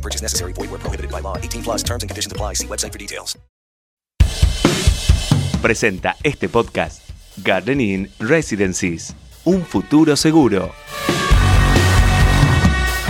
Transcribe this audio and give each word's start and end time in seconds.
Purchase 0.00 0.22
necessary. 0.22 0.52
Void 0.54 0.70
where 0.70 0.80
prohibited 0.80 1.10
by 1.10 1.20
law. 1.20 1.36
18 1.36 1.62
plus 1.62 1.82
terms 1.82 2.02
and 2.02 2.10
conditions 2.10 2.32
apply. 2.32 2.54
See 2.54 2.66
website 2.66 2.92
for 2.92 2.98
details. 2.98 3.36
Presenta 5.60 6.16
este 6.22 6.48
podcast 6.48 7.02
Gardening 7.36 8.08
Residencies. 8.18 9.14
Un 9.44 9.62
futuro 9.62 10.16
seguro. 10.16 10.70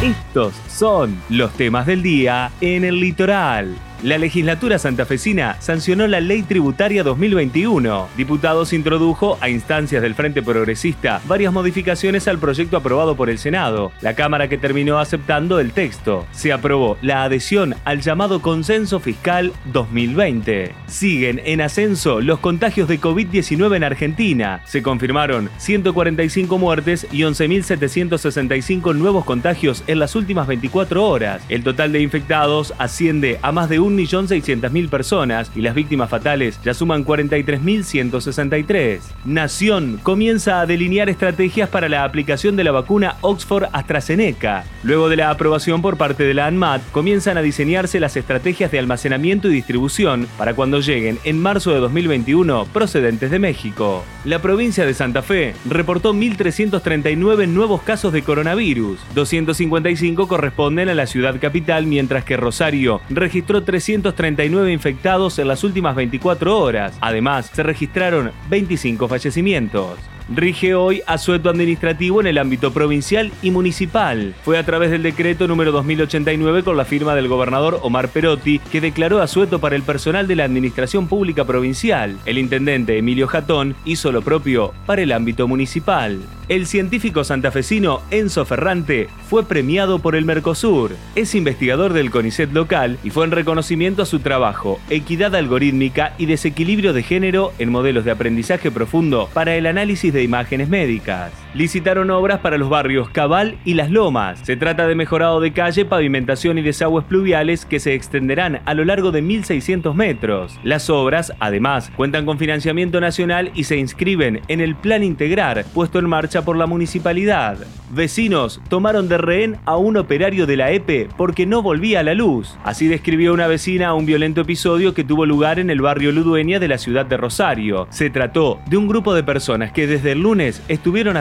Estos 0.03 0.55
son 0.69 1.23
los 1.29 1.53
temas 1.53 1.87
del 1.87 2.03
día 2.03 2.51
en 2.61 2.85
el 2.85 2.99
litoral. 2.99 3.77
La 4.03 4.17
legislatura 4.17 4.79
santafesina 4.79 5.57
sancionó 5.61 6.07
la 6.07 6.21
Ley 6.21 6.43
Tributaria 6.43 7.03
2021. 7.03 8.09
Diputados 8.17 8.73
introdujo, 8.73 9.37
a 9.43 9.51
instancias 9.51 10.01
del 10.01 10.15
Frente 10.15 10.43
Progresista, 10.43 11.21
varias 11.27 11.53
modificaciones 11.53 12.27
al 12.27 12.39
proyecto 12.39 12.79
aprobado 12.79 13.15
por 13.15 13.29
el 13.29 13.37
Senado. 13.37 13.93
La 14.01 14.15
Cámara 14.15 14.49
que 14.49 14.57
terminó 14.57 14.99
aceptando 14.99 15.61
el 15.61 15.73
texto. 15.73 16.27
Se 16.33 16.51
aprobó 16.51 16.97
la 17.03 17.25
adhesión 17.25 17.75
al 17.85 18.01
llamado 18.01 18.41
Consenso 18.41 19.01
Fiscal 19.01 19.53
2020. 19.67 20.75
Siguen 20.87 21.43
en 21.45 21.61
ascenso 21.61 22.23
los 22.23 22.39
contagios 22.39 22.89
de 22.89 22.99
COVID-19 22.99 23.77
en 23.77 23.85
Argentina. 23.85 24.63
Se 24.65 24.83
confirmaron 24.83 25.51
145 25.59 26.57
muertes 26.57 27.07
y 27.13 27.21
11.765 27.21 28.95
nuevos 28.97 29.27
contagios 29.27 29.85
en 29.87 29.99
las 29.99 30.17
últimas 30.17 30.47
24 30.47 31.07
horas. 31.07 31.43
El 31.51 31.63
total 31.65 31.93
de 31.93 32.01
infectados 32.01 32.73
asciende 32.79 33.39
a 33.43 33.53
más 33.53 33.69
de 33.69 33.79
1.600.000 33.97 34.89
personas 34.89 35.51
y 35.55 35.63
las 35.63 35.75
víctimas 35.75 36.11
fatales 36.11 36.59
ya 36.63 36.75
suman 36.75 37.05
43.163. 37.05 39.01
Nación 39.25 40.01
comienza 40.03 40.61
a 40.61 40.67
delinear 40.67 41.09
estrategias 41.09 41.69
para 41.69 41.89
la 41.89 42.05
aplicación 42.05 42.57
de 42.57 42.65
la 42.65 42.73
vacuna 42.73 43.17
Oxford 43.21 43.69
AstraZeneca. 43.73 44.65
Luego 44.83 45.09
de 45.09 45.17
la 45.17 45.31
aprobación 45.31 45.83
por 45.83 45.97
parte 45.97 46.25
de 46.25 46.35
la 46.35 46.47
ANMAT, 46.47 46.83
comienzan 46.93 47.39
a 47.39 47.43
diseñarse 47.43 48.01
las 48.01 48.17
estrategias 48.17 48.71
de 48.71 48.79
almacenamiento 48.79 49.49
y 49.49 49.55
distribución 49.55 50.27
para 50.39 50.55
cuando 50.55 50.81
lleguen 50.81 51.19
en 51.25 51.41
marzo 51.41 51.73
de 51.73 51.81
2021 51.81 52.67
procedentes 52.73 53.31
de 53.31 53.39
México. 53.39 54.05
La 54.25 54.41
provincia 54.41 54.85
de 54.87 54.95
Santa 54.95 55.23
Fe 55.23 55.55
reportó 55.69 56.13
1.339 56.15 57.49
nuevos 57.49 57.83
casos 57.83 58.13
de 58.13 58.23
coronavirus. 58.23 58.99
255 59.15 60.29
corresponden 60.29 60.89
a 60.89 60.95
la 60.95 61.07
ciudad 61.07 61.39
capital, 61.41 61.87
mientras 61.87 62.25
que 62.25 62.37
Rosario 62.37 63.01
registró 63.09 63.63
339 63.81 64.73
infectados 64.73 65.39
en 65.39 65.49
las 65.49 65.65
últimas 65.65 65.97
24 65.97 66.59
horas. 66.59 66.97
Además, 67.01 67.51
se 67.53 67.63
registraron 67.63 68.31
25 68.51 69.09
fallecimientos. 69.09 69.99
Rige 70.33 70.75
hoy 70.75 71.03
asueto 71.07 71.51
administrativo 71.51 72.21
en 72.21 72.29
el 72.29 72.39
ámbito 72.39 72.73
provincial 72.73 73.33
y 73.43 73.51
municipal. 73.51 74.35
Fue 74.45 74.59
a 74.59 74.65
través 74.65 74.91
del 74.91 75.03
decreto 75.03 75.49
número 75.49 75.73
2089 75.73 76.63
con 76.63 76.77
la 76.77 76.85
firma 76.85 77.17
del 77.17 77.27
gobernador 77.27 77.81
Omar 77.83 78.09
Perotti 78.09 78.61
que 78.61 78.81
declaró 78.81 79.21
asueto 79.21 79.61
para 79.61 79.75
el 79.75 79.83
personal 79.83 80.29
de 80.29 80.37
la 80.37 80.45
Administración 80.45 81.09
Pública 81.09 81.45
Provincial. 81.45 82.17
El 82.27 82.39
intendente 82.39 82.97
Emilio 82.97 83.27
Jatón 83.27 83.75
hizo 83.85 84.13
lo 84.13 84.23
propio 84.23 84.73
para 84.87 85.03
el 85.03 85.11
ámbito 85.11 85.49
municipal. 85.49 86.21
El 86.51 86.67
científico 86.67 87.23
santafesino 87.23 88.03
Enzo 88.11 88.45
Ferrante 88.45 89.07
fue 89.29 89.45
premiado 89.45 90.01
por 90.01 90.17
el 90.17 90.25
Mercosur. 90.25 90.97
Es 91.15 91.37
investigador 91.37 91.93
del 91.93 92.11
CONICET 92.11 92.51
local 92.51 92.99
y 93.05 93.11
fue 93.11 93.25
en 93.25 93.31
reconocimiento 93.31 94.03
a 94.03 94.07
su 94.07 94.19
trabajo, 94.19 94.81
equidad 94.91 95.37
algorítmica 95.37 96.13
y 96.19 96.27
desequilibrio 96.27 96.93
de 96.93 97.05
género 97.05 97.53
en 97.61 97.71
modelos 97.71 98.05
de 98.05 98.11
aprendizaje 98.11 98.73
profundo 98.73 99.31
para 99.33 99.55
el 99.55 99.65
análisis 99.65 100.13
de 100.13 100.25
imágenes 100.25 100.69
médicas. 100.69 101.31
Licitaron 101.53 102.11
obras 102.11 102.39
para 102.39 102.59
los 102.59 102.69
barrios 102.69 103.09
Cabal 103.09 103.59
y 103.65 103.75
Las 103.75 103.91
Lomas. 103.91 104.39
Se 104.45 104.57
trata 104.57 104.87
de 104.87 104.95
mejorado 104.95 105.41
de 105.41 105.53
calle, 105.53 105.85
pavimentación 105.85 106.59
y 106.59 106.63
desagües 106.63 107.05
pluviales 107.05 107.65
que 107.65 107.81
se 107.81 107.95
extenderán 107.95 108.61
a 108.67 108.75
lo 108.75 108.85
largo 108.85 109.11
de 109.11 109.21
1.600 109.21 109.93
metros. 109.95 110.61
Las 110.63 110.89
obras, 110.91 111.33
además, 111.41 111.91
cuentan 111.97 112.25
con 112.25 112.39
financiamiento 112.39 113.01
nacional 113.01 113.51
y 113.57 113.65
se 113.65 113.77
inscriben 113.77 114.43
en 114.47 114.61
el 114.61 114.77
Plan 114.77 115.03
Integrar, 115.03 115.65
puesto 115.75 115.99
en 115.99 116.09
marcha 116.09 116.45
por 116.45 116.57
la 116.57 116.67
municipalidad. 116.67 117.59
Vecinos 117.93 118.61
tomaron 118.69 119.09
de 119.09 119.19
rehén 119.19 119.57
a 119.65 119.77
un 119.77 119.97
operario 119.97 120.47
de 120.47 120.57
la 120.57 120.71
EPE 120.71 121.09
porque 121.17 121.47
no 121.47 121.61
volvía 121.63 122.01
a 122.01 122.05
la 122.05 122.15
luz. 122.15 122.57
Así 122.63 122.87
describió 122.87 123.35
una 123.35 123.49
vecina 123.49 123.95
un 123.95 124.07
violento 124.07 124.43
episodio 124.43 124.95
que 124.95 125.03
tuvo 125.03 125.27
lugar 125.27 125.59
en 125.59 125.71
el 125.71 125.81
barrio 125.81 126.13
Ludueña 126.13 126.61
de 126.61 126.69
la 126.69 126.79
ciudad 126.79 127.07
de 127.07 127.17
Rosario. 127.17 127.89
Se 127.91 128.09
trató 128.09 128.61
de 128.67 128.77
un 128.77 128.87
grupo 128.87 129.13
de 129.15 129.25
personas 129.25 129.73
que 129.73 129.89
desde 129.89 130.13
el 130.13 130.21
lunes 130.21 130.63
estuvieron 130.69 131.17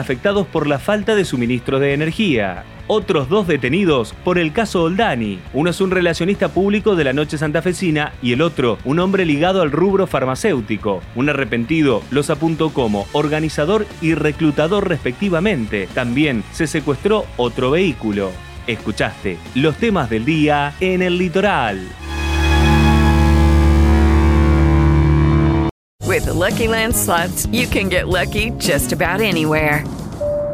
por 0.52 0.66
la 0.66 0.78
falta 0.78 1.14
de 1.14 1.24
suministro 1.24 1.78
de 1.78 1.94
energía 1.94 2.64
otros 2.92 3.28
dos 3.28 3.46
detenidos 3.46 4.14
por 4.24 4.36
el 4.36 4.52
caso 4.52 4.82
Oldani. 4.82 5.38
Uno 5.52 5.70
es 5.70 5.80
un 5.80 5.92
relacionista 5.92 6.48
público 6.48 6.96
de 6.96 7.04
la 7.04 7.12
noche 7.12 7.38
santafesina 7.38 8.12
y 8.20 8.32
el 8.32 8.42
otro 8.42 8.78
un 8.84 8.98
hombre 8.98 9.24
ligado 9.24 9.62
al 9.62 9.70
rubro 9.70 10.08
farmacéutico. 10.08 11.00
Un 11.14 11.28
arrepentido 11.28 12.02
los 12.10 12.30
apuntó 12.30 12.70
como 12.70 13.06
organizador 13.12 13.86
y 14.02 14.14
reclutador 14.14 14.88
respectivamente. 14.88 15.88
También 15.94 16.42
se 16.50 16.66
secuestró 16.66 17.26
otro 17.36 17.70
vehículo. 17.70 18.32
Escuchaste 18.66 19.38
los 19.54 19.76
temas 19.76 20.10
del 20.10 20.24
día 20.24 20.74
en 20.80 21.02
el 21.02 21.16
litoral. 21.16 21.78
With 26.04 26.24
the 26.24 26.32
Lucky 26.32 26.66
Land 26.66 26.96
slots, 26.96 27.46
you 27.52 27.68
can 27.68 27.88
get 27.88 28.08
lucky 28.08 28.50
just 28.58 28.92
about 28.92 29.20
anywhere. 29.20 29.84